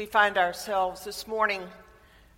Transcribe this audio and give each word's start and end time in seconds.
we 0.00 0.06
find 0.06 0.38
ourselves 0.38 1.04
this 1.04 1.26
morning 1.26 1.60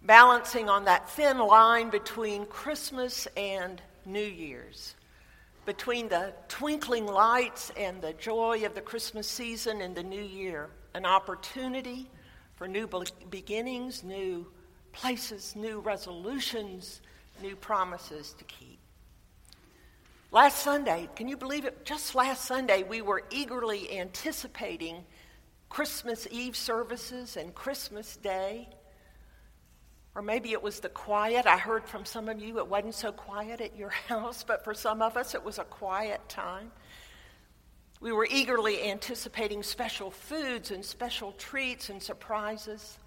balancing 0.03 0.69
on 0.69 0.87
that 0.87 1.09
thin 1.11 1.39
line 1.39 1.91
between 1.91 2.45
Christmas 2.47 3.29
and 3.37 3.81
New 4.05 4.19
Year's, 4.19 4.97
between 5.65 6.09
the 6.09 6.35
twinkling 6.49 7.07
lights 7.07 7.71
and 7.77 8.03
the 8.03 8.15
joy 8.15 8.67
of 8.67 8.75
the 8.75 8.81
Christmas 8.81 9.29
season 9.29 9.81
and 9.81 9.95
the 9.95 10.03
new 10.03 10.25
year, 10.25 10.71
an 10.95 11.07
opportunity 11.07 12.11
for 12.57 12.67
new 12.67 12.91
beginnings, 13.31 14.03
new 14.03 14.45
places, 14.91 15.55
new 15.55 15.79
resolutions, 15.79 17.01
new 17.41 17.55
promises 17.55 18.35
to 18.39 18.45
keep. 18.47 18.81
Last 20.33 20.65
Sunday, 20.65 21.09
can 21.15 21.29
you 21.29 21.37
believe 21.37 21.65
it? 21.65 21.85
Just 21.85 22.17
last 22.17 22.45
Sunday, 22.45 22.83
we 22.83 23.03
were 23.03 23.23
eagerly 23.31 23.97
anticipating 24.01 25.05
Christmas 25.73 26.29
Eve 26.31 26.55
services 26.55 27.39
and 27.39 27.55
Christmas 27.55 28.19
Day. 28.19 28.69
Or 30.15 30.21
maybe 30.21 30.53
it 30.53 30.63
was 30.63 30.81
the 30.81 30.91
quiet. 30.91 31.47
I 31.47 31.57
heard 31.57 31.89
from 31.89 32.05
some 32.05 32.29
of 32.29 32.39
you 32.43 32.59
it 32.59 32.67
wasn't 32.67 32.95
so 32.95 33.11
quiet 33.11 33.63
at 33.63 33.75
your 33.75 33.89
house, 34.09 34.45
but 34.45 34.65
for 34.65 34.75
some 34.75 35.01
of 35.01 35.17
us 35.17 35.35
it 35.35 35.43
was 35.43 35.59
a 35.59 35.65
quiet 35.65 36.21
time. 36.29 36.73
We 38.03 38.13
were 38.13 38.29
eagerly 38.31 38.91
anticipating 38.91 39.63
special 39.63 40.11
foods 40.11 40.71
and 40.73 40.85
special 40.85 41.33
treats 41.33 41.89
and 41.89 42.03
surprises. 42.03 42.99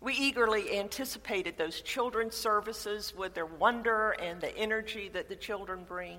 We 0.00 0.14
eagerly 0.14 0.80
anticipated 0.80 1.56
those 1.56 1.80
children's 1.80 2.34
services 2.34 3.14
with 3.16 3.34
their 3.34 3.46
wonder 3.46 4.16
and 4.20 4.40
the 4.40 4.52
energy 4.58 5.10
that 5.10 5.28
the 5.28 5.36
children 5.36 5.84
bring. 5.86 6.18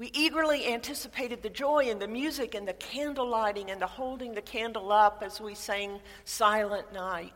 We 0.00 0.10
eagerly 0.14 0.66
anticipated 0.66 1.42
the 1.42 1.50
joy 1.50 1.90
and 1.90 2.00
the 2.00 2.08
music 2.08 2.54
and 2.54 2.66
the 2.66 2.72
candle 2.72 3.28
lighting 3.28 3.70
and 3.70 3.82
the 3.82 3.86
holding 3.86 4.32
the 4.32 4.40
candle 4.40 4.90
up 4.92 5.22
as 5.22 5.42
we 5.42 5.54
sang 5.54 6.00
Silent 6.24 6.90
Night, 6.94 7.34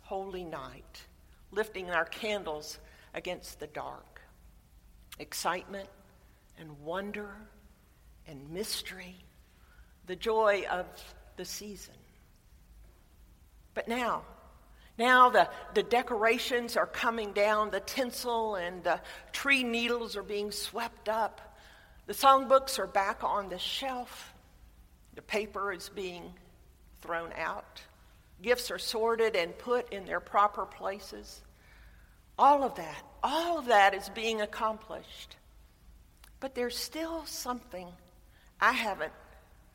Holy 0.00 0.42
Night, 0.42 1.04
lifting 1.52 1.90
our 1.90 2.06
candles 2.06 2.78
against 3.12 3.60
the 3.60 3.66
dark. 3.66 4.22
Excitement 5.18 5.90
and 6.58 6.80
wonder 6.80 7.36
and 8.26 8.48
mystery, 8.48 9.16
the 10.06 10.16
joy 10.16 10.64
of 10.70 10.86
the 11.36 11.44
season. 11.44 11.96
But 13.74 13.88
now, 13.88 14.22
now 14.96 15.28
the, 15.28 15.50
the 15.74 15.82
decorations 15.82 16.78
are 16.78 16.86
coming 16.86 17.34
down, 17.34 17.70
the 17.70 17.80
tinsel 17.80 18.54
and 18.54 18.82
the 18.82 19.02
tree 19.32 19.62
needles 19.62 20.16
are 20.16 20.22
being 20.22 20.50
swept 20.50 21.10
up. 21.10 21.42
The 22.06 22.14
songbooks 22.14 22.78
are 22.78 22.86
back 22.86 23.24
on 23.24 23.48
the 23.48 23.58
shelf. 23.58 24.32
The 25.14 25.22
paper 25.22 25.72
is 25.72 25.88
being 25.88 26.32
thrown 27.00 27.32
out. 27.36 27.80
Gifts 28.42 28.70
are 28.70 28.78
sorted 28.78 29.34
and 29.34 29.56
put 29.58 29.92
in 29.92 30.04
their 30.04 30.20
proper 30.20 30.66
places. 30.66 31.42
All 32.38 32.62
of 32.62 32.74
that, 32.76 33.02
all 33.22 33.58
of 33.58 33.66
that 33.66 33.94
is 33.94 34.08
being 34.10 34.40
accomplished. 34.40 35.36
But 36.38 36.54
there's 36.54 36.76
still 36.76 37.24
something 37.24 37.88
I 38.60 38.72
haven't 38.72 39.12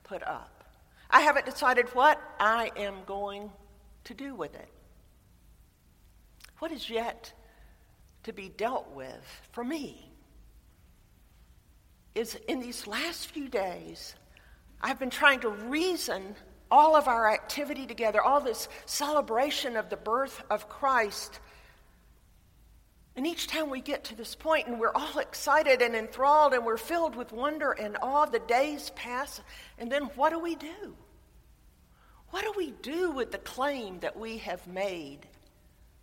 put 0.04 0.24
up. 0.24 0.64
I 1.10 1.22
haven't 1.22 1.46
decided 1.46 1.88
what 1.90 2.22
I 2.40 2.72
am 2.78 2.96
going 3.06 3.52
to 4.06 4.14
do 4.14 4.36
with 4.36 4.54
it. 4.56 4.70
What 6.60 6.72
is 6.72 6.90
yet 6.90 7.34
to 8.24 8.32
be 8.32 8.50
dealt 8.50 8.92
with 8.92 9.42
for 9.52 9.64
me? 9.64 10.11
Is 12.16 12.38
in 12.48 12.60
these 12.60 12.88
last 12.88 13.28
few 13.28 13.48
days, 13.48 14.16
I've 14.82 15.00
been 15.00 15.10
trying 15.10 15.42
to 15.42 15.50
reason 15.50 16.36
all 16.70 16.96
of 16.96 17.08
our 17.08 17.32
activity 17.32 17.86
together, 17.86 18.22
all 18.22 18.42
this 18.42 18.70
celebration 18.86 19.76
of 19.76 19.90
the 19.90 19.98
birth 19.98 20.42
of 20.50 20.70
Christ. 20.70 21.40
And 23.16 23.28
each 23.28 23.48
time 23.48 23.70
we 23.70 23.82
get 23.82 24.06
to 24.06 24.16
this 24.16 24.36
point 24.36 24.68
and 24.68 24.80
we're 24.80 24.94
all 24.94 25.20
excited 25.20 25.82
and 25.82 25.96
enthralled 25.96 26.54
and 26.54 26.66
we're 26.66 26.78
filled 26.78 27.16
with 27.16 27.34
wonder 27.34 27.72
and 27.72 27.98
awe, 28.02 28.26
the 28.26 28.40
days 28.40 28.90
pass, 28.96 29.42
and 29.78 29.92
then 29.92 30.04
what 30.16 30.30
do 30.30 30.40
we 30.40 30.56
do? 30.56 30.96
What 32.30 32.44
do 32.44 32.54
we 32.56 32.72
do 32.82 33.12
with 33.12 33.32
the 33.32 33.38
claim 33.38 34.00
that 34.00 34.18
we 34.18 34.38
have 34.38 34.66
made 34.66 35.20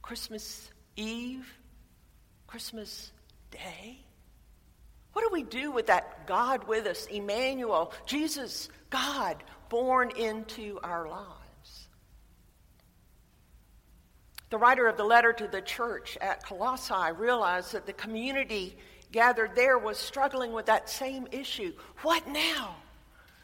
Christmas 0.02 0.70
Eve, 0.96 1.50
Christmas 2.46 3.10
Day? 3.50 4.04
What 5.18 5.28
do 5.28 5.32
we 5.32 5.42
do 5.42 5.72
with 5.72 5.88
that 5.88 6.28
God 6.28 6.68
with 6.68 6.86
us, 6.86 7.06
Emmanuel, 7.06 7.92
Jesus, 8.06 8.68
God, 8.88 9.42
born 9.68 10.12
into 10.16 10.78
our 10.84 11.08
lives? 11.08 11.88
The 14.50 14.58
writer 14.58 14.86
of 14.86 14.96
the 14.96 15.02
letter 15.02 15.32
to 15.32 15.48
the 15.48 15.60
church 15.60 16.16
at 16.20 16.46
Colossae 16.46 17.12
realized 17.16 17.72
that 17.72 17.84
the 17.84 17.94
community 17.94 18.76
gathered 19.10 19.56
there 19.56 19.76
was 19.76 19.98
struggling 19.98 20.52
with 20.52 20.66
that 20.66 20.88
same 20.88 21.26
issue. 21.32 21.72
What 22.02 22.28
now? 22.28 22.76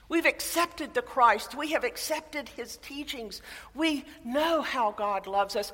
We've 0.09 0.27
accepted 0.27 0.95
the 0.95 1.03
Christ. 1.03 1.57
We 1.57 1.73
have 1.73 1.83
accepted 1.83 2.51
his 2.51 2.77
teachings. 2.77 3.43
We 3.75 4.05
know 4.25 4.63
how 4.63 4.93
God 4.93 5.27
loves 5.27 5.57
us. 5.57 5.73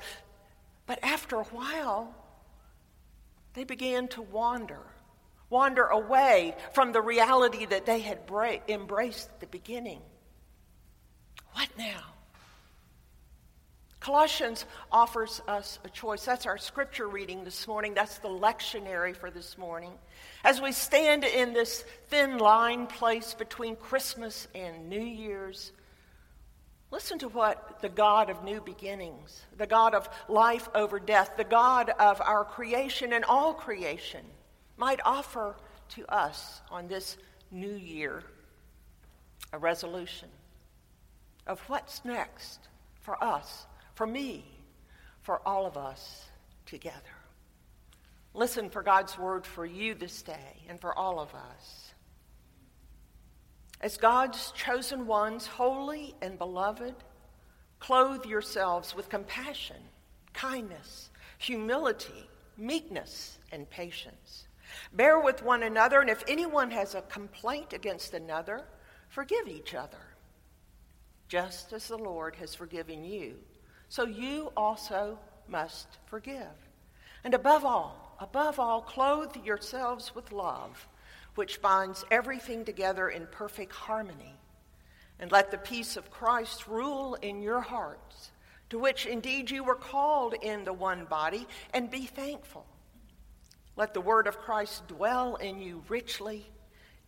But 0.87 0.97
after 1.03 1.35
a 1.35 1.43
while, 1.43 2.11
they 3.53 3.65
began 3.65 4.07
to 4.07 4.23
wander 4.23 4.79
wander 5.51 5.85
away 5.85 6.55
from 6.73 6.93
the 6.93 7.01
reality 7.01 7.67
that 7.67 7.85
they 7.85 7.99
had 7.99 8.25
bra- 8.25 8.57
embraced 8.67 9.29
at 9.29 9.39
the 9.41 9.47
beginning. 9.47 10.01
What 11.53 11.69
now? 11.77 12.01
Colossians 13.99 14.65
offers 14.91 15.43
us 15.47 15.77
a 15.85 15.89
choice. 15.89 16.25
That's 16.25 16.47
our 16.47 16.57
scripture 16.57 17.07
reading 17.07 17.43
this 17.43 17.67
morning. 17.67 17.93
That's 17.93 18.17
the 18.17 18.29
lectionary 18.29 19.15
for 19.15 19.29
this 19.29 19.59
morning. 19.59 19.91
As 20.43 20.59
we 20.59 20.71
stand 20.71 21.23
in 21.23 21.53
this 21.53 21.85
thin 22.07 22.39
line 22.39 22.87
place 22.87 23.35
between 23.35 23.75
Christmas 23.75 24.47
and 24.55 24.89
New 24.89 25.03
Year's, 25.03 25.71
listen 26.89 27.19
to 27.19 27.27
what 27.27 27.79
the 27.81 27.89
God 27.89 28.31
of 28.31 28.43
new 28.43 28.59
beginnings, 28.59 29.39
the 29.55 29.67
God 29.67 29.93
of 29.93 30.09
life 30.27 30.67
over 30.73 30.99
death, 30.99 31.33
the 31.37 31.43
God 31.43 31.91
of 31.99 32.19
our 32.21 32.43
creation 32.43 33.13
and 33.13 33.23
all 33.25 33.53
creation, 33.53 34.25
might 34.81 34.99
offer 35.05 35.55
to 35.89 36.03
us 36.11 36.59
on 36.71 36.87
this 36.87 37.15
new 37.51 37.75
year 37.75 38.23
a 39.53 39.59
resolution 39.59 40.27
of 41.45 41.59
what's 41.69 42.03
next 42.03 42.67
for 43.01 43.23
us, 43.23 43.67
for 43.93 44.07
me, 44.07 44.43
for 45.21 45.39
all 45.47 45.67
of 45.67 45.77
us 45.77 46.25
together. 46.65 47.15
Listen 48.33 48.71
for 48.71 48.81
God's 48.81 49.19
word 49.19 49.45
for 49.45 49.67
you 49.67 49.93
this 49.93 50.23
day 50.23 50.63
and 50.67 50.81
for 50.81 50.97
all 50.97 51.19
of 51.19 51.29
us. 51.35 51.93
As 53.81 53.97
God's 53.97 54.51
chosen 54.53 55.05
ones, 55.05 55.45
holy 55.45 56.15
and 56.23 56.39
beloved, 56.39 56.95
clothe 57.77 58.25
yourselves 58.25 58.95
with 58.95 59.09
compassion, 59.09 59.77
kindness, 60.33 61.11
humility, 61.37 62.27
meekness, 62.57 63.37
and 63.51 63.69
patience. 63.69 64.47
Bear 64.93 65.19
with 65.19 65.43
one 65.43 65.63
another, 65.63 66.01
and 66.01 66.09
if 66.09 66.23
anyone 66.27 66.71
has 66.71 66.95
a 66.95 67.01
complaint 67.03 67.73
against 67.73 68.13
another, 68.13 68.65
forgive 69.09 69.47
each 69.47 69.73
other, 69.73 70.15
just 71.27 71.73
as 71.73 71.87
the 71.87 71.97
Lord 71.97 72.35
has 72.35 72.55
forgiven 72.55 73.03
you. 73.03 73.35
So 73.89 74.05
you 74.05 74.51
also 74.55 75.19
must 75.47 75.87
forgive. 76.05 76.47
And 77.23 77.33
above 77.33 77.65
all, 77.65 78.15
above 78.19 78.59
all, 78.59 78.81
clothe 78.81 79.35
yourselves 79.43 80.15
with 80.15 80.31
love, 80.31 80.87
which 81.35 81.61
binds 81.61 82.05
everything 82.09 82.65
together 82.65 83.09
in 83.09 83.27
perfect 83.31 83.73
harmony. 83.73 84.35
And 85.19 85.31
let 85.31 85.51
the 85.51 85.57
peace 85.57 85.97
of 85.97 86.09
Christ 86.09 86.67
rule 86.67 87.15
in 87.15 87.41
your 87.41 87.61
hearts, 87.61 88.31
to 88.69 88.79
which 88.79 89.05
indeed 89.05 89.51
you 89.51 89.63
were 89.63 89.75
called 89.75 90.33
in 90.41 90.63
the 90.63 90.73
one 90.73 91.05
body, 91.05 91.45
and 91.73 91.91
be 91.91 92.05
thankful. 92.05 92.65
Let 93.75 93.93
the 93.93 94.01
word 94.01 94.27
of 94.27 94.39
Christ 94.39 94.87
dwell 94.87 95.35
in 95.35 95.61
you 95.61 95.83
richly. 95.87 96.45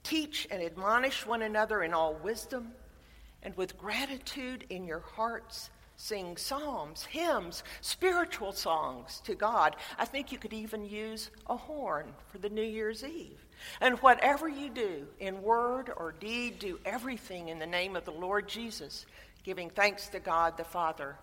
Teach 0.03 0.47
and 0.51 0.61
admonish 0.61 1.25
one 1.25 1.41
another 1.41 1.81
in 1.81 1.93
all 1.93 2.15
wisdom, 2.15 2.73
and 3.41 3.55
with 3.55 3.77
gratitude 3.77 4.65
in 4.69 4.85
your 4.85 4.99
hearts, 5.15 5.69
sing 5.95 6.35
psalms, 6.35 7.05
hymns, 7.05 7.63
spiritual 7.81 8.51
songs 8.51 9.21
to 9.25 9.35
God. 9.35 9.75
I 9.97 10.05
think 10.05 10.31
you 10.31 10.37
could 10.37 10.53
even 10.53 10.85
use 10.85 11.29
a 11.47 11.55
horn 11.55 12.07
for 12.27 12.37
the 12.37 12.49
New 12.49 12.63
Year's 12.63 13.03
Eve. 13.03 13.45
And 13.79 13.97
whatever 13.99 14.49
you 14.49 14.69
do, 14.69 15.07
in 15.19 15.41
word 15.41 15.91
or 15.95 16.11
deed, 16.11 16.59
do 16.59 16.79
everything 16.83 17.47
in 17.47 17.59
the 17.59 17.65
name 17.65 17.95
of 17.95 18.03
the 18.03 18.11
Lord 18.11 18.49
Jesus, 18.49 19.05
giving 19.43 19.69
thanks 19.69 20.07
to 20.09 20.19
God 20.19 20.57
the 20.57 20.63
Father 20.63 21.15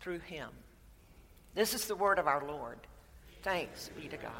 through 0.00 0.20
him. 0.20 0.48
This 1.54 1.74
is 1.74 1.86
the 1.86 1.94
word 1.94 2.18
of 2.18 2.26
our 2.26 2.44
Lord. 2.44 2.78
Thanks 3.42 3.90
be 3.96 4.08
to 4.08 4.16
God. 4.16 4.32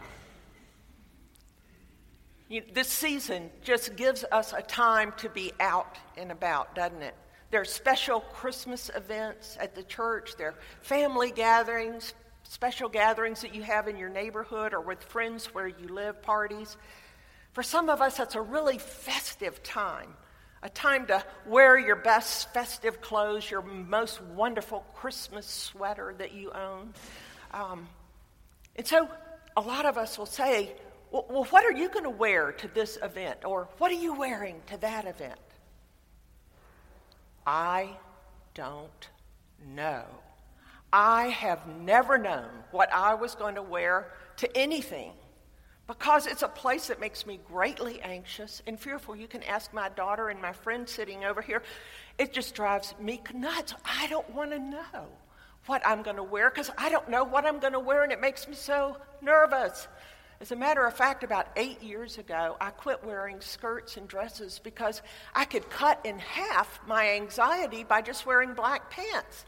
You, 2.54 2.62
this 2.72 2.86
season 2.86 3.50
just 3.64 3.96
gives 3.96 4.24
us 4.30 4.52
a 4.52 4.62
time 4.62 5.12
to 5.16 5.28
be 5.28 5.50
out 5.58 5.98
and 6.16 6.30
about, 6.30 6.76
doesn't 6.76 7.02
it? 7.02 7.16
There 7.50 7.60
are 7.60 7.64
special 7.64 8.20
Christmas 8.20 8.92
events 8.94 9.58
at 9.60 9.74
the 9.74 9.82
church. 9.82 10.36
There 10.36 10.50
are 10.50 10.54
family 10.80 11.32
gatherings, 11.32 12.14
special 12.44 12.88
gatherings 12.88 13.40
that 13.40 13.56
you 13.56 13.64
have 13.64 13.88
in 13.88 13.96
your 13.96 14.08
neighborhood 14.08 14.72
or 14.72 14.80
with 14.80 15.02
friends 15.02 15.46
where 15.46 15.66
you 15.66 15.88
live, 15.88 16.22
parties. 16.22 16.76
For 17.54 17.64
some 17.64 17.88
of 17.88 18.00
us, 18.00 18.18
that's 18.18 18.36
a 18.36 18.40
really 18.40 18.78
festive 18.78 19.60
time, 19.64 20.14
a 20.62 20.68
time 20.68 21.06
to 21.06 21.24
wear 21.46 21.76
your 21.76 21.96
best 21.96 22.54
festive 22.54 23.00
clothes, 23.00 23.50
your 23.50 23.62
most 23.62 24.22
wonderful 24.22 24.86
Christmas 24.94 25.44
sweater 25.44 26.14
that 26.18 26.30
you 26.34 26.52
own. 26.52 26.94
Um, 27.50 27.88
and 28.76 28.86
so 28.86 29.08
a 29.56 29.60
lot 29.60 29.86
of 29.86 29.98
us 29.98 30.16
will 30.18 30.26
say, 30.26 30.70
well, 31.22 31.44
what 31.44 31.64
are 31.64 31.72
you 31.72 31.88
going 31.88 32.04
to 32.04 32.10
wear 32.10 32.52
to 32.52 32.68
this 32.68 32.98
event? 33.02 33.44
Or 33.44 33.68
what 33.78 33.92
are 33.92 33.94
you 33.94 34.14
wearing 34.14 34.60
to 34.66 34.76
that 34.78 35.06
event? 35.06 35.38
I 37.46 37.90
don't 38.54 39.08
know. 39.64 40.04
I 40.92 41.28
have 41.28 41.66
never 41.80 42.18
known 42.18 42.48
what 42.70 42.92
I 42.92 43.14
was 43.14 43.34
going 43.34 43.54
to 43.56 43.62
wear 43.62 44.12
to 44.38 44.56
anything 44.56 45.12
because 45.86 46.26
it's 46.26 46.42
a 46.42 46.48
place 46.48 46.88
that 46.88 47.00
makes 47.00 47.26
me 47.26 47.38
greatly 47.46 48.00
anxious 48.00 48.62
and 48.66 48.78
fearful. 48.78 49.14
You 49.14 49.28
can 49.28 49.42
ask 49.42 49.72
my 49.72 49.90
daughter 49.90 50.30
and 50.30 50.40
my 50.40 50.52
friend 50.52 50.88
sitting 50.88 51.24
over 51.24 51.42
here. 51.42 51.62
It 52.18 52.32
just 52.32 52.54
drives 52.54 52.94
me 52.98 53.20
nuts. 53.34 53.74
I 53.84 54.06
don't 54.08 54.28
want 54.34 54.50
to 54.50 54.58
know 54.58 55.06
what 55.66 55.82
I'm 55.86 56.02
going 56.02 56.16
to 56.16 56.22
wear 56.22 56.50
because 56.50 56.70
I 56.76 56.88
don't 56.90 57.08
know 57.08 57.24
what 57.24 57.44
I'm 57.44 57.58
going 57.58 57.72
to 57.72 57.80
wear 57.80 58.02
and 58.02 58.12
it 58.12 58.20
makes 58.20 58.48
me 58.48 58.54
so 58.54 58.96
nervous. 59.20 59.86
As 60.40 60.52
a 60.52 60.56
matter 60.56 60.84
of 60.84 60.94
fact, 60.94 61.24
about 61.24 61.46
eight 61.56 61.82
years 61.82 62.18
ago, 62.18 62.56
I 62.60 62.70
quit 62.70 63.04
wearing 63.04 63.40
skirts 63.40 63.96
and 63.96 64.08
dresses 64.08 64.60
because 64.62 65.00
I 65.34 65.44
could 65.44 65.68
cut 65.70 66.00
in 66.04 66.18
half 66.18 66.80
my 66.86 67.10
anxiety 67.10 67.84
by 67.84 68.02
just 68.02 68.26
wearing 68.26 68.54
black 68.54 68.90
pants. 68.90 69.44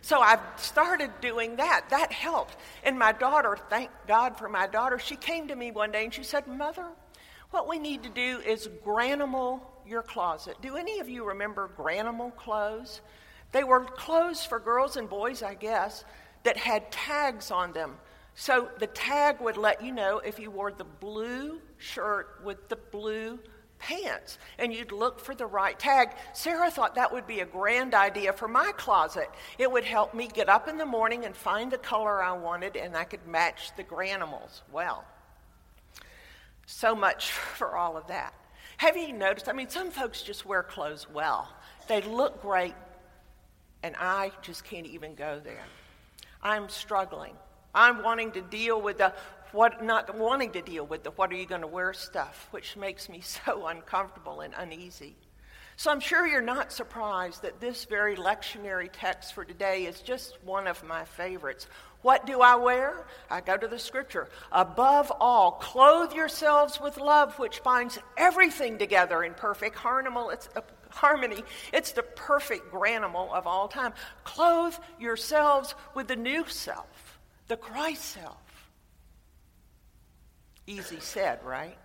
So 0.00 0.20
I've 0.20 0.40
started 0.56 1.10
doing 1.20 1.56
that. 1.56 1.86
That 1.90 2.10
helped. 2.10 2.56
And 2.82 2.98
my 2.98 3.12
daughter, 3.12 3.56
thank 3.70 3.90
God 4.08 4.36
for 4.36 4.48
my 4.48 4.66
daughter, 4.66 4.98
she 4.98 5.16
came 5.16 5.48
to 5.48 5.54
me 5.54 5.70
one 5.70 5.92
day 5.92 6.04
and 6.04 6.12
she 6.12 6.24
said, 6.24 6.48
Mother, 6.48 6.86
what 7.50 7.68
we 7.68 7.78
need 7.78 8.02
to 8.02 8.08
do 8.08 8.40
is 8.44 8.68
granimal 8.84 9.60
your 9.86 10.02
closet. 10.02 10.56
Do 10.60 10.76
any 10.76 10.98
of 10.98 11.08
you 11.08 11.24
remember 11.24 11.70
granimal 11.78 12.34
clothes? 12.34 13.00
They 13.52 13.62
were 13.62 13.84
clothes 13.84 14.44
for 14.44 14.58
girls 14.58 14.96
and 14.96 15.08
boys, 15.08 15.42
I 15.42 15.54
guess, 15.54 16.04
that 16.42 16.56
had 16.56 16.90
tags 16.90 17.50
on 17.50 17.72
them. 17.72 17.96
So 18.34 18.70
the 18.78 18.86
tag 18.86 19.40
would 19.40 19.56
let 19.56 19.84
you 19.84 19.92
know 19.92 20.18
if 20.18 20.38
you 20.38 20.50
wore 20.50 20.72
the 20.72 20.84
blue 20.84 21.60
shirt 21.78 22.40
with 22.44 22.68
the 22.68 22.76
blue 22.76 23.38
pants 23.78 24.38
and 24.58 24.72
you'd 24.72 24.92
look 24.92 25.20
for 25.20 25.34
the 25.34 25.46
right 25.46 25.78
tag. 25.78 26.10
Sarah 26.32 26.70
thought 26.70 26.94
that 26.94 27.12
would 27.12 27.26
be 27.26 27.40
a 27.40 27.46
grand 27.46 27.94
idea 27.94 28.32
for 28.32 28.48
my 28.48 28.72
closet. 28.76 29.28
It 29.58 29.70
would 29.70 29.84
help 29.84 30.14
me 30.14 30.28
get 30.28 30.48
up 30.48 30.68
in 30.68 30.78
the 30.78 30.86
morning 30.86 31.24
and 31.24 31.36
find 31.36 31.70
the 31.70 31.78
color 31.78 32.22
I 32.22 32.32
wanted 32.32 32.76
and 32.76 32.96
I 32.96 33.04
could 33.04 33.26
match 33.26 33.72
the 33.76 33.84
granimals. 33.84 34.62
Well, 34.72 35.04
so 36.64 36.94
much 36.94 37.30
for 37.56 37.76
all 37.76 37.96
of 37.96 38.06
that. 38.06 38.34
Have 38.78 38.96
you 38.96 39.12
noticed? 39.12 39.48
I 39.48 39.52
mean, 39.52 39.68
some 39.68 39.90
folks 39.90 40.22
just 40.22 40.46
wear 40.46 40.62
clothes 40.62 41.06
well, 41.08 41.48
they 41.88 42.00
look 42.00 42.40
great, 42.42 42.74
and 43.82 43.94
I 43.98 44.32
just 44.42 44.64
can't 44.64 44.86
even 44.86 45.14
go 45.14 45.40
there. 45.42 45.64
I'm 46.42 46.68
struggling. 46.68 47.34
I'm 47.74 48.02
wanting 48.02 48.32
to 48.32 48.42
deal 48.42 48.80
with 48.80 48.98
the 48.98 49.12
what, 49.52 49.84
not 49.84 50.16
wanting 50.16 50.52
to 50.52 50.62
deal 50.62 50.86
with 50.86 51.02
the 51.02 51.10
what 51.10 51.30
are 51.30 51.36
you 51.36 51.46
going 51.46 51.60
to 51.60 51.66
wear 51.66 51.92
stuff, 51.92 52.48
which 52.50 52.76
makes 52.76 53.08
me 53.08 53.20
so 53.46 53.66
uncomfortable 53.66 54.40
and 54.40 54.54
uneasy. 54.56 55.16
So 55.76 55.90
I'm 55.90 56.00
sure 56.00 56.26
you're 56.26 56.42
not 56.42 56.70
surprised 56.70 57.42
that 57.42 57.60
this 57.60 57.86
very 57.86 58.14
lectionary 58.14 58.90
text 58.92 59.32
for 59.32 59.44
today 59.44 59.86
is 59.86 60.00
just 60.00 60.38
one 60.44 60.66
of 60.66 60.84
my 60.84 61.04
favorites. 61.04 61.66
What 62.02 62.26
do 62.26 62.40
I 62.40 62.56
wear? 62.56 63.06
I 63.30 63.40
go 63.40 63.56
to 63.56 63.68
the 63.68 63.78
scripture. 63.78 64.28
Above 64.50 65.10
all, 65.18 65.52
clothe 65.52 66.12
yourselves 66.12 66.80
with 66.80 66.98
love, 66.98 67.38
which 67.38 67.62
binds 67.62 67.98
everything 68.16 68.76
together 68.76 69.24
in 69.24 69.34
perfect 69.34 69.76
uh, 69.84 70.60
harmony. 70.90 71.42
It's 71.72 71.92
the 71.92 72.02
perfect 72.02 72.72
granimal 72.72 73.32
of 73.32 73.46
all 73.46 73.68
time. 73.68 73.92
Clothe 74.24 74.74
yourselves 75.00 75.74
with 75.94 76.08
the 76.08 76.16
new 76.16 76.46
self, 76.46 77.11
the 77.48 77.56
Christ 77.56 78.04
self. 78.04 78.70
Easy 80.66 81.00
said, 81.00 81.40
right? 81.44 81.76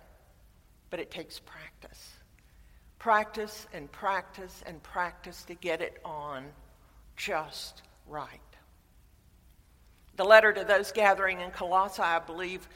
But 0.89 0.99
it 0.99 1.11
takes 1.11 1.39
practice. 1.39 2.13
Practice 2.99 3.67
and 3.73 3.91
practice 3.91 4.63
and 4.65 4.81
practice 4.83 5.43
to 5.43 5.55
get 5.55 5.81
it 5.81 5.99
on 6.05 6.45
just 7.15 7.81
right. 8.07 8.39
The 10.15 10.25
letter 10.25 10.51
to 10.53 10.63
those 10.63 10.91
gathering 10.91 11.41
in 11.41 11.51
Colossae, 11.51 12.01
I 12.01 12.19
believe, 12.19 12.67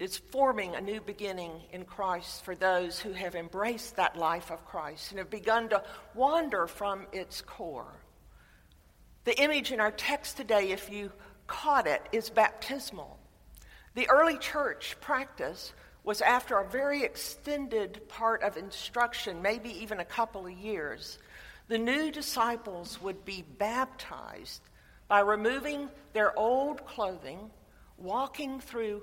is 0.00 0.18
forming 0.18 0.74
a 0.74 0.80
new 0.80 1.00
beginning 1.00 1.52
in 1.72 1.84
Christ 1.84 2.44
for 2.44 2.54
those 2.54 2.98
who 2.98 3.12
have 3.12 3.34
embraced 3.34 3.96
that 3.96 4.16
life 4.16 4.50
of 4.50 4.64
Christ 4.64 5.10
and 5.10 5.18
have 5.18 5.30
begun 5.30 5.68
to 5.68 5.82
wander 6.14 6.66
from 6.66 7.06
its 7.12 7.40
core. 7.40 7.94
The 9.24 9.40
image 9.40 9.72
in 9.72 9.80
our 9.80 9.92
text 9.92 10.36
today, 10.36 10.72
if 10.72 10.90
you 10.90 11.10
caught 11.46 11.86
it, 11.86 12.02
is 12.12 12.30
baptismal. 12.30 13.18
The 13.94 14.08
early 14.10 14.38
church 14.38 14.96
practice 15.00 15.72
was 16.02 16.20
after 16.20 16.58
a 16.58 16.68
very 16.68 17.02
extended 17.02 18.08
part 18.08 18.42
of 18.42 18.56
instruction, 18.56 19.40
maybe 19.40 19.70
even 19.82 20.00
a 20.00 20.04
couple 20.04 20.46
of 20.46 20.52
years. 20.52 21.18
The 21.68 21.78
new 21.78 22.10
disciples 22.10 23.00
would 23.00 23.24
be 23.24 23.44
baptized 23.58 24.60
by 25.08 25.20
removing 25.20 25.88
their 26.12 26.38
old 26.38 26.84
clothing, 26.86 27.50
walking 27.96 28.60
through 28.60 29.02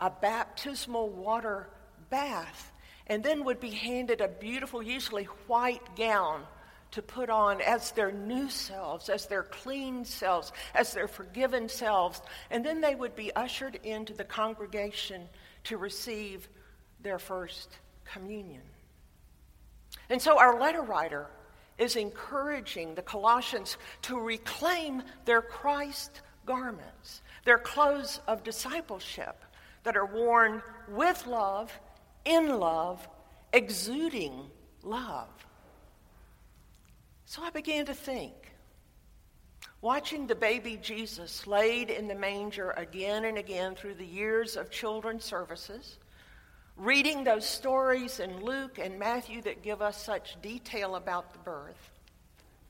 a 0.00 0.10
baptismal 0.10 1.10
water 1.10 1.70
bath, 2.10 2.72
and 3.06 3.22
then 3.22 3.44
would 3.44 3.60
be 3.60 3.70
handed 3.70 4.20
a 4.20 4.28
beautiful, 4.28 4.82
usually 4.82 5.24
white 5.46 5.96
gown 5.96 6.44
to 6.92 7.02
put 7.02 7.30
on 7.30 7.60
as 7.60 7.90
their 7.92 8.12
new 8.12 8.48
selves, 8.48 9.08
as 9.08 9.26
their 9.26 9.42
clean 9.42 10.04
selves, 10.04 10.52
as 10.74 10.92
their 10.92 11.08
forgiven 11.08 11.68
selves. 11.68 12.22
And 12.50 12.64
then 12.64 12.80
they 12.80 12.94
would 12.94 13.16
be 13.16 13.34
ushered 13.34 13.80
into 13.82 14.12
the 14.12 14.24
congregation 14.24 15.28
to 15.64 15.76
receive 15.76 16.48
their 17.00 17.18
first 17.18 17.78
communion. 18.04 18.62
And 20.08 20.20
so 20.20 20.38
our 20.38 20.60
letter 20.60 20.82
writer 20.82 21.26
is 21.78 21.96
encouraging 21.96 22.94
the 22.94 23.02
Colossians 23.02 23.76
to 24.02 24.18
reclaim 24.18 25.02
their 25.24 25.42
Christ 25.42 26.20
garments, 26.44 27.22
their 27.44 27.58
clothes 27.58 28.20
of 28.28 28.44
discipleship 28.44 29.42
that 29.84 29.96
are 29.96 30.06
worn 30.06 30.62
with 30.88 31.26
love, 31.26 31.72
in 32.24 32.58
love, 32.58 33.08
exuding 33.52 34.50
love. 34.82 35.28
So 37.32 37.42
I 37.42 37.48
began 37.48 37.86
to 37.86 37.94
think, 37.94 38.34
watching 39.80 40.26
the 40.26 40.34
baby 40.34 40.78
Jesus 40.82 41.46
laid 41.46 41.88
in 41.88 42.06
the 42.06 42.14
manger 42.14 42.72
again 42.72 43.24
and 43.24 43.38
again 43.38 43.74
through 43.74 43.94
the 43.94 44.04
years 44.04 44.54
of 44.54 44.70
children's 44.70 45.24
services, 45.24 45.96
reading 46.76 47.24
those 47.24 47.46
stories 47.46 48.20
in 48.20 48.44
Luke 48.44 48.78
and 48.78 48.98
Matthew 48.98 49.40
that 49.44 49.62
give 49.62 49.80
us 49.80 50.04
such 50.04 50.42
detail 50.42 50.94
about 50.94 51.32
the 51.32 51.38
birth, 51.38 51.90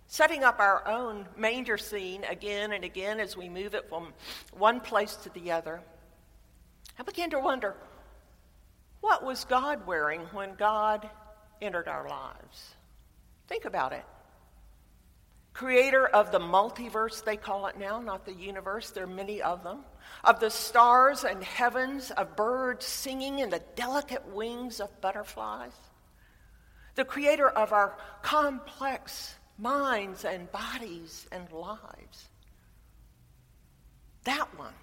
setting 0.06 0.44
up 0.44 0.60
our 0.60 0.86
own 0.86 1.26
manger 1.36 1.76
scene 1.76 2.22
again 2.30 2.70
and 2.70 2.84
again 2.84 3.18
as 3.18 3.36
we 3.36 3.48
move 3.48 3.74
it 3.74 3.88
from 3.88 4.12
one 4.52 4.78
place 4.78 5.16
to 5.16 5.30
the 5.30 5.50
other, 5.50 5.80
I 7.00 7.02
began 7.02 7.30
to 7.30 7.40
wonder 7.40 7.74
what 9.00 9.24
was 9.24 9.44
God 9.44 9.88
wearing 9.88 10.20
when 10.26 10.54
God 10.54 11.10
entered 11.60 11.88
our 11.88 12.08
lives? 12.08 12.76
Think 13.48 13.64
about 13.64 13.92
it 13.92 14.04
creator 15.52 16.06
of 16.06 16.32
the 16.32 16.40
multiverse, 16.40 17.24
they 17.24 17.36
call 17.36 17.66
it 17.66 17.78
now, 17.78 18.00
not 18.00 18.24
the 18.24 18.32
universe, 18.32 18.90
there 18.90 19.04
are 19.04 19.06
many 19.06 19.42
of 19.42 19.62
them, 19.62 19.80
of 20.24 20.40
the 20.40 20.50
stars 20.50 21.24
and 21.24 21.42
heavens, 21.42 22.10
of 22.12 22.36
birds 22.36 22.86
singing 22.86 23.38
in 23.38 23.50
the 23.50 23.62
delicate 23.76 24.26
wings 24.28 24.80
of 24.80 25.00
butterflies, 25.00 25.72
the 26.94 27.04
creator 27.04 27.48
of 27.48 27.72
our 27.72 27.96
complex 28.22 29.34
minds 29.58 30.24
and 30.24 30.50
bodies 30.52 31.26
and 31.32 31.50
lives. 31.52 32.28
That 34.24 34.56
one. 34.58 34.74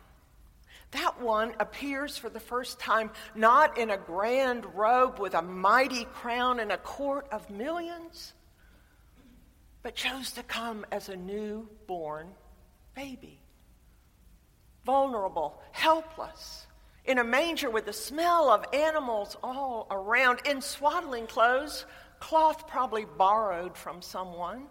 That 0.92 1.22
one 1.22 1.54
appears 1.60 2.18
for 2.18 2.30
the 2.30 2.40
first 2.40 2.80
time 2.80 3.12
not 3.36 3.78
in 3.78 3.92
a 3.92 3.98
grand 3.98 4.66
robe 4.76 5.20
with 5.20 5.36
a 5.36 5.42
mighty 5.42 6.06
crown 6.06 6.60
in 6.60 6.72
a 6.72 6.78
court 6.78 7.28
of 7.32 7.48
millions 7.50 8.34
but 9.90 9.96
chose 9.96 10.34
to 10.34 10.44
come 10.44 10.86
as 10.92 11.10
a 11.10 11.16
newborn 11.16 12.28
baby. 12.94 13.40
Vulnerable, 14.86 15.60
helpless, 15.72 16.68
in 17.06 17.18
a 17.18 17.24
manger 17.24 17.72
with 17.72 17.88
the 17.88 17.94
smell 17.94 18.52
of 18.52 18.64
animals 18.72 19.36
all 19.42 19.88
around, 19.90 20.42
in 20.46 20.62
swaddling 20.62 21.26
clothes, 21.26 21.88
cloth 22.20 22.68
probably 22.68 23.04
borrowed 23.18 23.76
from 23.76 24.04
someone. 24.04 24.68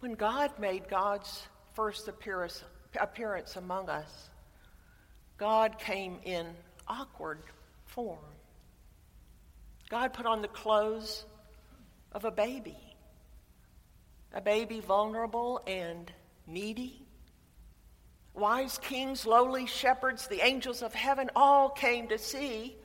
When 0.00 0.12
God 0.12 0.50
made 0.58 0.90
God's 0.90 1.48
first 1.72 2.06
appearance, 2.06 2.62
appearance 3.00 3.56
among 3.56 3.88
us, 3.88 4.28
God 5.38 5.78
came 5.78 6.18
in 6.24 6.48
awkward 6.86 7.38
form. 7.86 8.18
God 9.88 10.12
put 10.12 10.26
on 10.26 10.42
the 10.42 10.48
clothes 10.48 11.24
of 12.12 12.24
a 12.24 12.30
baby, 12.30 12.76
a 14.32 14.40
baby 14.40 14.80
vulnerable 14.80 15.62
and 15.66 16.12
needy. 16.46 17.06
Wise 18.34 18.78
kings, 18.78 19.26
lowly 19.26 19.66
shepherds, 19.66 20.26
the 20.26 20.44
angels 20.44 20.82
of 20.82 20.94
heaven 20.94 21.30
all 21.34 21.68
came 21.68 22.08
to 22.08 22.18
see. 22.18 22.76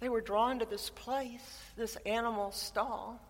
They 0.00 0.08
were 0.08 0.20
drawn 0.20 0.58
to 0.60 0.64
this 0.64 0.90
place, 0.90 1.60
this 1.76 1.96
animal 2.06 2.52
stall. 2.52 3.20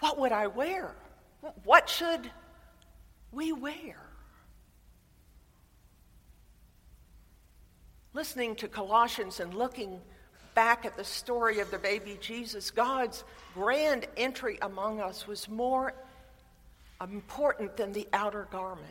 What 0.00 0.18
would 0.18 0.32
I 0.32 0.46
wear? 0.46 0.94
What 1.64 1.88
should 1.88 2.30
we 3.32 3.52
wear? 3.52 3.96
Listening 8.12 8.56
to 8.56 8.68
Colossians 8.68 9.40
and 9.40 9.52
looking 9.52 10.00
back 10.56 10.86
at 10.86 10.96
the 10.96 11.04
story 11.04 11.60
of 11.60 11.70
the 11.70 11.78
baby 11.78 12.18
Jesus, 12.20 12.72
God's 12.72 13.22
grand 13.54 14.06
entry 14.16 14.58
among 14.62 15.00
us 15.00 15.28
was 15.28 15.48
more 15.48 15.92
important 17.00 17.76
than 17.76 17.92
the 17.92 18.08
outer 18.12 18.48
garment. 18.50 18.82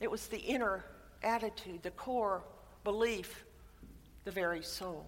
It 0.00 0.10
was 0.10 0.28
the 0.28 0.38
inner 0.38 0.84
attitude, 1.24 1.82
the 1.82 1.90
core 1.90 2.44
belief, 2.84 3.44
the 4.24 4.30
very 4.30 4.62
soul. 4.62 5.04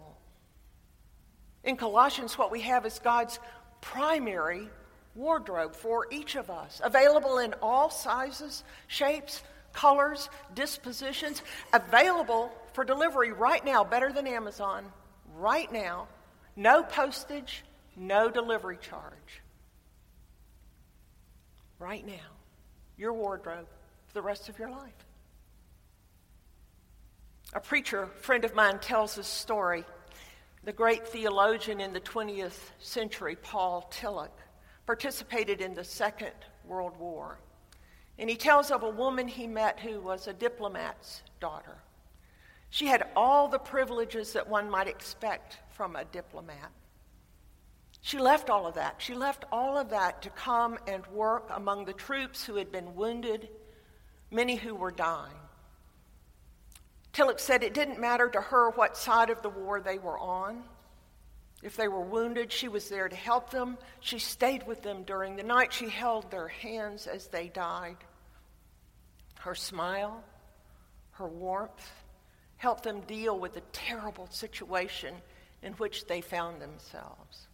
In 1.63 1.77
Colossians, 1.77 2.37
what 2.37 2.51
we 2.51 2.61
have 2.63 2.85
is 2.85 2.99
God's 2.99 3.39
primary 3.81 4.69
wardrobe 5.15 5.77
for 5.77 6.09
each 6.11 6.35
of 6.35 6.51
us, 6.51 6.81
available 6.83 7.39
in 7.39 7.55
all 7.63 7.89
sizes, 7.89 8.65
shapes, 8.89 9.45
colors, 9.73 10.29
dispositions, 10.55 11.41
available 11.73 12.53
for 12.75 12.85
delivery 12.85 13.33
right 13.33 13.65
now, 13.65 13.85
better 13.85 14.13
than 14.13 14.27
Amazon, 14.27 14.85
right 15.37 15.73
now. 15.73 16.09
No 16.57 16.83
postage, 16.83 17.65
no 17.97 18.31
delivery 18.31 18.79
charge. 18.81 19.43
Right 21.79 22.07
now, 22.07 22.33
your 22.97 23.13
wardrobe 23.13 23.67
for 24.07 24.15
the 24.15 24.23
rest 24.23 24.49
of 24.49 24.59
your 24.59 24.71
life. 24.71 24.93
A 27.55 27.61
preacher 27.61 28.09
friend 28.21 28.45
of 28.45 28.55
mine 28.55 28.81
tells 28.81 29.15
this 29.15 29.29
story 29.29 29.85
the 30.65 30.73
great 30.73 31.07
theologian 31.07 31.81
in 31.81 31.93
the 31.93 32.01
20th 32.01 32.59
century, 32.81 33.37
Paul 33.37 33.89
Tillich, 33.93 34.31
participated 34.87 35.61
in 35.61 35.75
the 35.75 35.85
Second 35.85 36.33
World 36.65 36.99
War. 36.99 37.39
And 38.19 38.29
he 38.29 38.37
tells 38.37 38.71
of 38.71 38.83
a 38.83 38.91
woman 38.91 39.29
he 39.29 39.47
met 39.47 39.79
who 39.79 40.01
was 40.01 40.27
a 40.27 40.33
diplomat's 40.33 41.23
daughter. 41.39 41.77
She 42.75 42.87
had 42.87 43.07
all 43.15 43.47
the 43.47 43.61
privileges 43.61 44.33
that 44.33 44.49
one 44.49 44.69
might 44.69 44.89
expect 44.89 45.59
from 45.77 45.95
a 45.95 46.05
diplomat. 46.05 46.73
She 48.01 48.19
left 48.19 48.51
all 48.51 48.67
of 48.67 48.75
that. 48.75 48.97
She 48.99 49.15
left 49.15 49.45
all 49.53 49.79
of 49.79 49.91
that 49.91 50.23
to 50.23 50.31
come 50.31 50.79
and 50.89 51.07
work 51.07 51.51
among 51.55 51.85
the 51.85 51.93
troops 51.93 52.45
who 52.45 52.57
had 52.57 52.73
been 52.73 52.97
wounded, 52.97 53.49
many 54.29 54.57
who 54.57 54.75
were 54.75 54.91
dying. 54.91 55.37
Tillich 57.13 57.39
said 57.39 57.63
it 57.63 57.75
didn't 57.75 58.01
matter 58.01 58.29
to 58.29 58.41
her 58.41 58.71
what 58.71 58.97
side 58.97 59.31
of 59.31 59.41
the 59.41 59.51
war 59.51 59.81
they 59.81 59.99
were 59.99 60.19
on. 60.19 60.65
If 61.63 61.77
they 61.77 61.87
were 61.87 62.03
wounded, 62.03 62.51
she 62.51 62.67
was 62.67 62.89
there 62.89 63.09
to 63.09 63.15
help 63.15 63.51
them. 63.51 63.79
She 64.01 64.19
stayed 64.19 64.67
with 64.67 64.83
them 64.83 65.05
during 65.05 65.37
the 65.37 65.45
night. 65.45 65.73
She 65.73 65.89
held 65.89 66.29
their 66.29 66.49
hands 66.49 67.07
as 67.07 67.29
they 67.29 67.47
died. 67.47 67.99
Her 69.39 69.55
smile, 69.55 70.25
her 71.13 71.29
warmth, 71.29 71.93
helped 72.65 72.83
them 72.83 73.01
deal 73.03 73.39
with 73.39 73.55
the 73.55 73.63
terrible 73.73 74.27
situation 74.31 75.15
in 75.63 75.73
which 75.75 76.07
they 76.07 76.21
found 76.21 76.61
themselves. 76.61 77.47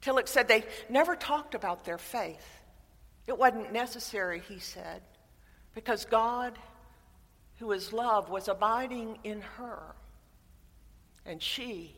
Tillich 0.00 0.28
said 0.28 0.48
they 0.48 0.64
never 0.88 1.14
talked 1.14 1.54
about 1.54 1.84
their 1.84 1.98
faith. 1.98 2.62
It 3.26 3.36
wasn't 3.36 3.72
necessary, 3.72 4.40
he 4.48 4.58
said, 4.58 5.02
because 5.74 6.04
God 6.04 6.56
who 7.60 7.72
is 7.72 7.92
love, 7.92 8.30
was 8.30 8.48
abiding 8.48 9.18
in 9.22 9.42
her, 9.42 9.94
and 11.26 11.42
she 11.42 11.94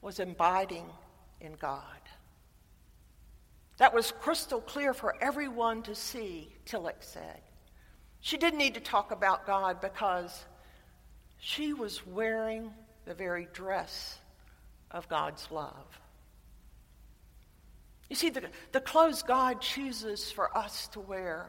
was 0.00 0.20
abiding 0.20 0.86
in 1.40 1.52
God. 1.54 1.82
That 3.78 3.92
was 3.92 4.12
crystal 4.12 4.60
clear 4.60 4.94
for 4.94 5.16
everyone 5.20 5.82
to 5.82 5.94
see, 5.96 6.52
Tillich 6.66 7.02
said. 7.02 7.40
She 8.20 8.36
didn't 8.36 8.60
need 8.60 8.74
to 8.74 8.80
talk 8.80 9.10
about 9.10 9.44
God 9.44 9.80
because 9.80 10.44
she 11.46 11.72
was 11.72 12.04
wearing 12.04 12.72
the 13.04 13.14
very 13.14 13.46
dress 13.52 14.18
of 14.90 15.08
God's 15.08 15.48
love. 15.52 16.00
You 18.10 18.16
see, 18.16 18.30
the, 18.30 18.50
the 18.72 18.80
clothes 18.80 19.22
God 19.22 19.60
chooses 19.60 20.32
for 20.32 20.58
us 20.58 20.88
to 20.88 20.98
wear 20.98 21.48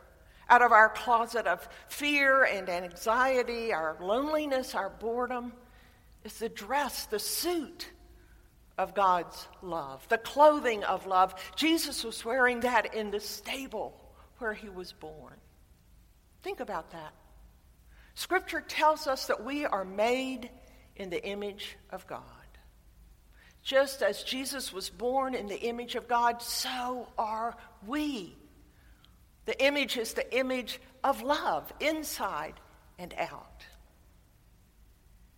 out 0.52 0.62
of 0.62 0.72
our 0.72 0.90
closet 0.90 1.48
of 1.48 1.68
fear 1.88 2.44
and 2.44 2.70
anxiety, 2.70 3.74
our 3.74 3.98
loneliness, 4.00 4.76
our 4.76 4.92
boredom, 4.92 5.52
is 6.24 6.38
the 6.38 6.50
dress, 6.50 7.08
the 7.08 7.18
suit 7.18 7.90
of 8.78 8.94
God's 8.94 9.48
love, 9.64 10.08
the 10.10 10.20
clothing 10.20 10.84
of 10.84 11.08
love. 11.08 11.34
Jesus 11.56 12.04
was 12.04 12.24
wearing 12.24 12.60
that 12.60 12.94
in 12.94 13.10
the 13.10 13.20
stable 13.20 14.00
where 14.38 14.54
he 14.54 14.70
was 14.70 14.94
born. 14.94 15.38
Think 16.44 16.60
about 16.60 16.92
that. 16.92 17.14
Scripture 18.18 18.62
tells 18.62 19.06
us 19.06 19.28
that 19.28 19.46
we 19.46 19.64
are 19.64 19.86
made 19.86 20.50
in 20.96 21.12
the 21.12 21.24
image 21.24 21.78
of 21.92 22.08
God. 22.08 22.24
Just 23.62 24.02
as 24.02 24.24
Jesus 24.24 24.74
was 24.74 24.90
born 24.90 25.36
in 25.36 25.46
the 25.46 25.62
image 25.62 25.94
of 25.94 26.08
God, 26.08 26.42
so 26.42 27.08
are 27.16 27.56
we 27.86 28.36
the 29.46 29.64
image 29.64 29.98
is 29.98 30.14
the 30.14 30.36
image 30.36 30.82
of 31.04 31.22
love, 31.22 31.72
inside 31.80 32.56
and 32.98 33.14
out. 33.20 33.64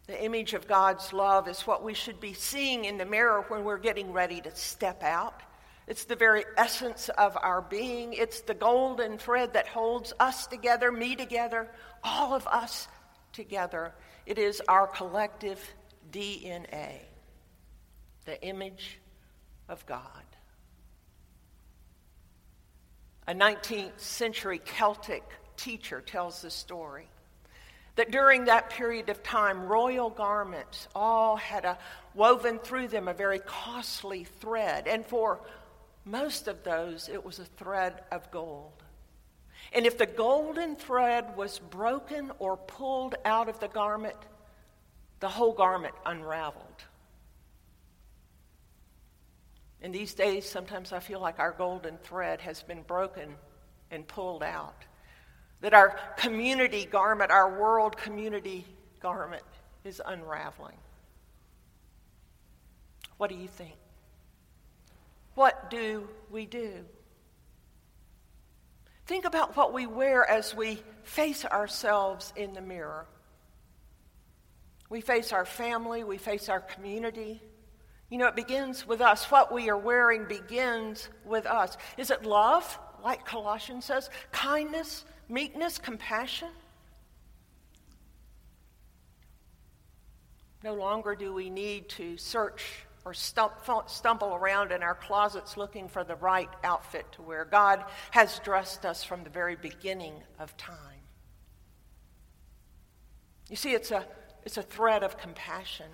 The 0.07 0.23
image 0.23 0.53
of 0.53 0.65
God's 0.65 1.11
love 1.11 1.49
is 1.49 1.67
what 1.67 1.83
we 1.83 1.93
should 1.93 2.21
be 2.21 2.33
seeing 2.33 2.85
in 2.85 2.97
the 2.97 3.05
mirror 3.05 3.43
when 3.49 3.65
we're 3.65 3.77
getting 3.77 4.13
ready 4.13 4.39
to 4.39 4.55
step 4.55 5.03
out. 5.03 5.43
It's 5.89 6.05
the 6.05 6.15
very 6.15 6.45
essence 6.55 7.09
of 7.09 7.35
our 7.41 7.63
being. 7.63 8.13
It's 8.13 8.41
the 8.41 8.53
golden 8.53 9.17
thread 9.17 9.53
that 9.53 9.67
holds 9.67 10.13
us 10.19 10.45
together, 10.45 10.91
me 10.91 11.15
together, 11.15 11.67
all 12.03 12.33
of 12.33 12.47
us 12.47 12.87
together. 13.33 13.93
It 14.25 14.37
is 14.37 14.61
our 14.67 14.87
collective 14.87 15.61
DNA, 16.11 16.99
the 18.25 18.41
image 18.43 18.99
of 19.67 19.85
God. 19.85 20.01
A 23.27 23.33
19th 23.33 23.99
century 23.99 24.59
Celtic 24.59 25.23
teacher 25.55 26.01
tells 26.01 26.41
the 26.41 26.49
story 26.49 27.07
that 27.95 28.11
during 28.11 28.45
that 28.45 28.69
period 28.69 29.09
of 29.09 29.21
time, 29.23 29.67
royal 29.67 30.09
garments 30.09 30.87
all 30.95 31.35
had 31.35 31.65
a 31.65 31.77
woven 32.15 32.57
through 32.57 32.87
them 32.87 33.07
a 33.07 33.13
very 33.13 33.39
costly 33.39 34.23
thread. 34.23 34.87
And 34.87 35.05
for 35.05 35.41
most 36.05 36.47
of 36.47 36.63
those, 36.63 37.09
it 37.09 37.23
was 37.23 37.39
a 37.39 37.45
thread 37.45 38.01
of 38.11 38.31
gold. 38.31 38.71
And 39.73 39.85
if 39.85 39.97
the 39.97 40.05
golden 40.05 40.75
thread 40.75 41.37
was 41.37 41.59
broken 41.59 42.31
or 42.39 42.57
pulled 42.57 43.15
out 43.23 43.49
of 43.49 43.59
the 43.59 43.67
garment, 43.67 44.17
the 45.19 45.29
whole 45.29 45.53
garment 45.53 45.93
unraveled. 46.05 46.65
In 49.81 49.91
these 49.91 50.13
days, 50.13 50.49
sometimes 50.49 50.91
I 50.91 50.99
feel 50.99 51.19
like 51.19 51.39
our 51.39 51.51
golden 51.51 51.97
thread 51.99 52.41
has 52.41 52.63
been 52.63 52.81
broken 52.81 53.35
and 53.91 54.07
pulled 54.07 54.43
out. 54.43 54.85
That 55.61 55.73
our 55.73 55.99
community 56.17 56.85
garment, 56.85 57.31
our 57.31 57.59
world 57.59 57.95
community 57.95 58.65
garment, 58.99 59.43
is 59.83 60.01
unraveling. 60.05 60.77
What 63.17 63.29
do 63.29 63.35
you 63.35 63.47
think? 63.47 63.75
What 65.35 65.69
do 65.69 66.07
we 66.29 66.45
do? 66.45 66.85
Think 69.09 69.25
about 69.25 69.57
what 69.57 69.73
we 69.73 69.87
wear 69.87 70.23
as 70.23 70.55
we 70.55 70.83
face 71.01 71.43
ourselves 71.43 72.31
in 72.35 72.53
the 72.53 72.61
mirror. 72.61 73.07
We 74.87 75.01
face 75.01 75.33
our 75.33 75.45
family, 75.45 76.03
we 76.03 76.19
face 76.19 76.47
our 76.47 76.59
community, 76.59 77.41
you 78.11 78.19
know, 78.19 78.27
it 78.27 78.35
begins 78.35 78.85
with 78.85 79.01
us. 79.01 79.25
What 79.31 79.51
we 79.51 79.67
are 79.71 79.77
wearing 79.79 80.25
begins 80.25 81.09
with 81.25 81.47
us. 81.47 81.75
Is 81.97 82.11
it 82.11 82.23
love, 82.23 82.77
like 83.03 83.25
Colossians 83.25 83.85
says? 83.85 84.11
Kindness, 84.31 85.05
meekness, 85.27 85.79
compassion? 85.79 86.49
No 90.63 90.75
longer 90.75 91.15
do 91.15 91.33
we 91.33 91.49
need 91.49 91.89
to 91.89 92.15
search 92.15 92.85
or 93.05 93.13
stumble 93.13 94.35
around 94.35 94.71
in 94.71 94.83
our 94.83 94.95
closets 94.95 95.57
looking 95.57 95.87
for 95.87 96.03
the 96.03 96.15
right 96.15 96.49
outfit 96.63 97.05
to 97.13 97.21
wear. 97.21 97.45
God 97.45 97.83
has 98.11 98.39
dressed 98.39 98.85
us 98.85 99.03
from 99.03 99.23
the 99.23 99.29
very 99.29 99.55
beginning 99.55 100.13
of 100.37 100.55
time. 100.57 100.75
You 103.49 103.55
see, 103.55 103.73
it's 103.73 103.91
a, 103.91 104.05
it's 104.43 104.57
a 104.57 104.61
thread 104.61 105.03
of 105.03 105.17
compassion, 105.17 105.87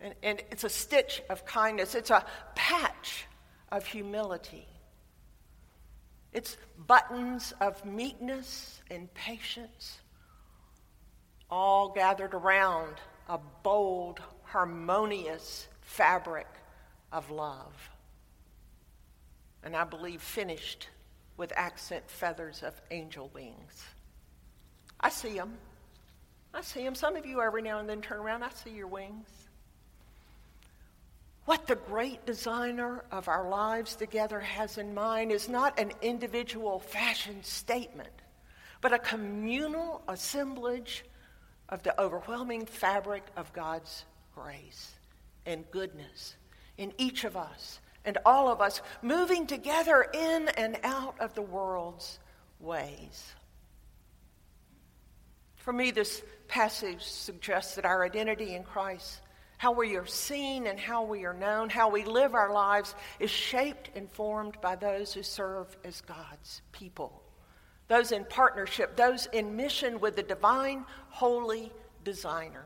and, 0.00 0.14
and 0.22 0.42
it's 0.50 0.64
a 0.64 0.68
stitch 0.68 1.22
of 1.30 1.44
kindness, 1.44 1.94
it's 1.94 2.10
a 2.10 2.24
patch 2.54 3.26
of 3.70 3.86
humility. 3.86 4.66
It's 6.32 6.56
buttons 6.86 7.52
of 7.60 7.84
meekness 7.84 8.80
and 8.90 9.12
patience, 9.12 9.98
all 11.50 11.90
gathered 11.90 12.32
around 12.32 12.94
a 13.28 13.38
bold, 13.62 14.20
harmonious 14.44 15.68
fabric 15.92 16.46
of 17.12 17.30
love. 17.30 17.90
And 19.62 19.76
I 19.76 19.84
believe 19.84 20.22
finished 20.22 20.88
with 21.36 21.52
accent 21.54 22.08
feathers 22.08 22.62
of 22.62 22.80
angel 22.90 23.30
wings. 23.34 23.84
I 24.98 25.10
see 25.10 25.34
them. 25.34 25.54
I 26.54 26.62
see 26.62 26.82
them. 26.82 26.94
Some 26.94 27.16
of 27.16 27.26
you 27.26 27.40
every 27.40 27.62
now 27.62 27.78
and 27.78 27.88
then 27.88 28.00
turn 28.00 28.18
around, 28.18 28.42
I 28.42 28.48
see 28.50 28.70
your 28.70 28.86
wings. 28.86 29.28
What 31.44 31.66
the 31.66 31.76
great 31.76 32.24
designer 32.24 33.04
of 33.10 33.28
our 33.28 33.48
lives 33.48 33.96
together 33.96 34.40
has 34.40 34.78
in 34.78 34.94
mind 34.94 35.30
is 35.30 35.48
not 35.48 35.78
an 35.78 35.92
individual 36.00 36.78
fashion 36.78 37.42
statement, 37.42 38.22
but 38.80 38.92
a 38.92 38.98
communal 38.98 40.02
assemblage 40.08 41.04
of 41.68 41.82
the 41.82 42.00
overwhelming 42.00 42.64
fabric 42.64 43.24
of 43.36 43.52
God's 43.52 44.04
grace 44.34 44.92
and 45.46 45.70
goodness 45.70 46.36
in 46.78 46.92
each 46.98 47.24
of 47.24 47.36
us 47.36 47.80
and 48.04 48.18
all 48.24 48.48
of 48.48 48.60
us, 48.60 48.80
moving 49.00 49.46
together 49.46 50.06
in 50.12 50.48
and 50.56 50.78
out 50.82 51.14
of 51.20 51.34
the 51.34 51.42
world's 51.42 52.18
ways. 52.58 53.32
For 55.56 55.72
me, 55.72 55.92
this 55.92 56.22
passage 56.48 57.02
suggests 57.02 57.76
that 57.76 57.84
our 57.84 58.04
identity 58.04 58.56
in 58.56 58.64
Christ, 58.64 59.20
how 59.58 59.70
we 59.70 59.96
are 59.96 60.06
seen 60.06 60.66
and 60.66 60.78
how 60.78 61.04
we 61.04 61.24
are 61.24 61.34
known, 61.34 61.70
how 61.70 61.88
we 61.88 62.04
live 62.04 62.34
our 62.34 62.52
lives, 62.52 62.96
is 63.20 63.30
shaped 63.30 63.90
and 63.94 64.10
formed 64.10 64.60
by 64.60 64.74
those 64.74 65.14
who 65.14 65.22
serve 65.22 65.76
as 65.84 66.00
God's 66.00 66.62
people, 66.72 67.22
those 67.86 68.10
in 68.10 68.24
partnership, 68.24 68.96
those 68.96 69.26
in 69.26 69.54
mission 69.54 70.00
with 70.00 70.16
the 70.16 70.24
divine, 70.24 70.84
holy 71.10 71.70
designer. 72.02 72.64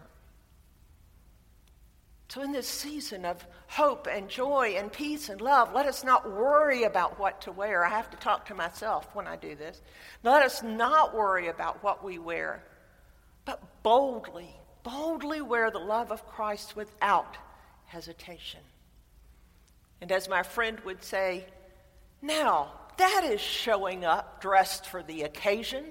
So, 2.29 2.43
in 2.43 2.51
this 2.51 2.67
season 2.67 3.25
of 3.25 3.47
hope 3.69 4.09
and 4.11 4.29
joy 4.29 4.75
and 4.77 4.93
peace 4.93 5.29
and 5.29 5.41
love, 5.41 5.73
let 5.73 5.87
us 5.87 6.03
not 6.03 6.29
worry 6.29 6.83
about 6.83 7.21
what 7.21 7.43
to 7.43 7.53
wear. 7.53 7.85
I 7.85 7.91
have 7.91 8.11
to 8.11 8.17
talk 8.17 8.47
to 8.47 8.55
myself 8.55 9.09
when 9.15 9.29
I 9.29 9.37
do 9.37 9.55
this. 9.55 9.81
Let 10.25 10.43
us 10.43 10.63
not 10.63 11.15
worry 11.15 11.49
about 11.49 11.85
what 11.85 12.05
we 12.05 12.19
wear, 12.19 12.65
but 13.45 13.63
boldly, 13.85 14.55
boldly 14.83 15.41
wear 15.41 15.71
the 15.71 15.79
love 15.79 16.11
of 16.11 16.27
Christ 16.27 16.75
without 16.75 17.37
hesitation. 17.85 18.61
And 20.01 20.11
as 20.11 20.29
my 20.29 20.43
friend 20.43 20.81
would 20.81 21.05
say, 21.05 21.47
now 22.21 22.73
that 22.97 23.25
is 23.25 23.41
showing 23.41 24.05
up 24.05 24.41
dressed 24.41 24.87
for 24.87 25.03
the 25.03 25.23
occasion. 25.23 25.85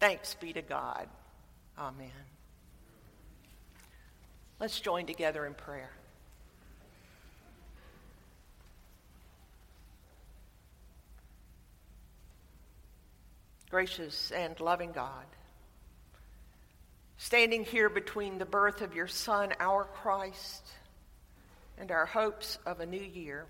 Thanks 0.00 0.34
be 0.34 0.52
to 0.52 0.62
God. 0.62 1.08
Amen. 1.78 2.10
Let's 4.60 4.80
join 4.80 5.06
together 5.06 5.46
in 5.46 5.54
prayer. 5.54 5.90
Gracious 13.70 14.32
and 14.32 14.58
loving 14.58 14.92
God, 14.92 15.26
standing 17.18 17.64
here 17.64 17.88
between 17.88 18.38
the 18.38 18.46
birth 18.46 18.80
of 18.80 18.94
your 18.94 19.06
Son, 19.06 19.52
our 19.60 19.84
Christ, 19.84 20.66
and 21.76 21.90
our 21.92 22.06
hopes 22.06 22.58
of 22.66 22.80
a 22.80 22.86
new 22.86 23.00
year, 23.00 23.46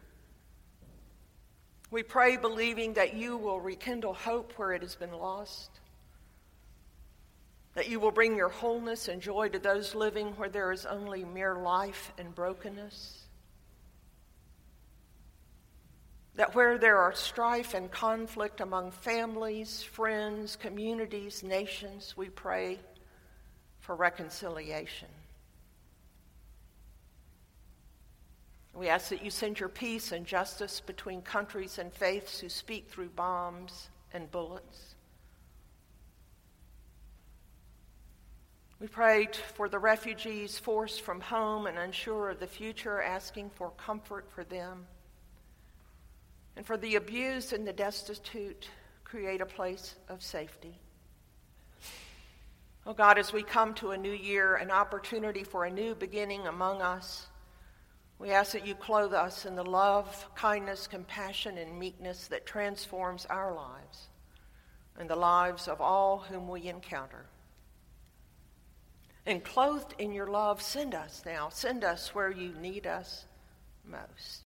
we 1.90 2.02
pray 2.02 2.37
believing 2.37 2.94
that 2.94 3.14
you 3.14 3.38
will 3.38 3.61
rekindle 3.61 4.12
hope 4.12 4.52
where 4.56 4.72
it 4.72 4.83
has 4.83 4.94
been 4.94 5.12
lost 5.12 5.70
that 7.78 7.88
you 7.88 8.00
will 8.00 8.10
bring 8.10 8.34
your 8.34 8.48
wholeness 8.48 9.06
and 9.06 9.22
joy 9.22 9.48
to 9.48 9.60
those 9.60 9.94
living 9.94 10.32
where 10.32 10.48
there 10.48 10.72
is 10.72 10.84
only 10.84 11.24
mere 11.24 11.54
life 11.54 12.12
and 12.18 12.34
brokenness. 12.34 13.20
That 16.34 16.56
where 16.56 16.76
there 16.76 16.98
are 16.98 17.14
strife 17.14 17.74
and 17.74 17.88
conflict 17.88 18.60
among 18.60 18.90
families, 18.90 19.80
friends, 19.80 20.56
communities, 20.56 21.44
nations, 21.44 22.16
we 22.16 22.28
pray 22.30 22.80
for 23.78 23.94
reconciliation. 23.94 25.06
We 28.74 28.88
ask 28.88 29.08
that 29.10 29.24
you 29.24 29.30
send 29.30 29.60
your 29.60 29.68
peace 29.68 30.10
and 30.10 30.26
justice 30.26 30.80
between 30.80 31.22
countries 31.22 31.78
and 31.78 31.92
faiths 31.92 32.40
who 32.40 32.48
speak 32.48 32.88
through 32.88 33.10
bombs 33.10 33.88
and 34.12 34.28
bullets. 34.32 34.96
We 38.80 38.86
prayed 38.86 39.34
for 39.34 39.68
the 39.68 39.78
refugees 39.78 40.58
forced 40.58 41.00
from 41.00 41.20
home 41.20 41.66
and 41.66 41.76
unsure 41.76 42.30
of 42.30 42.38
the 42.38 42.46
future, 42.46 43.02
asking 43.02 43.50
for 43.50 43.70
comfort 43.70 44.30
for 44.30 44.44
them. 44.44 44.86
And 46.56 46.64
for 46.64 46.76
the 46.76 46.94
abused 46.94 47.52
and 47.52 47.66
the 47.66 47.72
destitute, 47.72 48.68
create 49.04 49.40
a 49.40 49.46
place 49.46 49.96
of 50.08 50.22
safety. 50.22 50.78
Oh 52.86 52.94
God, 52.94 53.18
as 53.18 53.32
we 53.32 53.42
come 53.42 53.74
to 53.74 53.90
a 53.90 53.98
new 53.98 54.12
year, 54.12 54.54
an 54.54 54.70
opportunity 54.70 55.44
for 55.44 55.64
a 55.64 55.70
new 55.70 55.94
beginning 55.94 56.46
among 56.46 56.80
us, 56.80 57.26
we 58.18 58.30
ask 58.30 58.52
that 58.52 58.66
you 58.66 58.74
clothe 58.74 59.14
us 59.14 59.44
in 59.44 59.54
the 59.54 59.64
love, 59.64 60.26
kindness, 60.34 60.86
compassion, 60.86 61.58
and 61.58 61.78
meekness 61.78 62.28
that 62.28 62.46
transforms 62.46 63.26
our 63.26 63.54
lives 63.54 64.08
and 64.98 65.08
the 65.08 65.16
lives 65.16 65.68
of 65.68 65.80
all 65.80 66.18
whom 66.18 66.48
we 66.48 66.66
encounter. 66.66 67.26
And 69.28 69.44
clothed 69.44 69.94
in 69.98 70.14
your 70.14 70.26
love, 70.26 70.62
send 70.62 70.94
us 70.94 71.22
now. 71.26 71.50
Send 71.50 71.84
us 71.84 72.14
where 72.14 72.30
you 72.30 72.54
need 72.62 72.86
us 72.86 73.26
most. 73.84 74.44